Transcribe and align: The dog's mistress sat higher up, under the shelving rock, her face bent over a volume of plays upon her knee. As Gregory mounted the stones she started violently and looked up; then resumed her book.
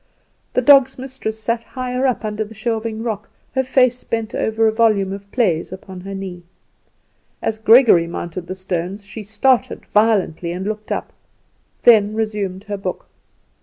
The 0.53 0.63
dog's 0.63 0.97
mistress 0.97 1.39
sat 1.39 1.61
higher 1.63 2.07
up, 2.07 2.25
under 2.25 2.43
the 2.43 2.55
shelving 2.55 3.03
rock, 3.03 3.29
her 3.53 3.63
face 3.63 4.03
bent 4.03 4.33
over 4.33 4.65
a 4.67 4.71
volume 4.71 5.13
of 5.13 5.31
plays 5.31 5.71
upon 5.71 6.01
her 6.01 6.15
knee. 6.15 6.41
As 7.39 7.59
Gregory 7.59 8.07
mounted 8.07 8.47
the 8.47 8.55
stones 8.55 9.05
she 9.05 9.21
started 9.21 9.85
violently 9.85 10.53
and 10.53 10.65
looked 10.65 10.91
up; 10.91 11.13
then 11.83 12.15
resumed 12.15 12.63
her 12.63 12.77
book. 12.77 13.05